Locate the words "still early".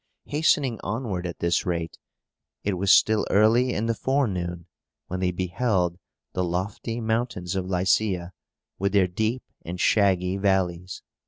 2.91-3.71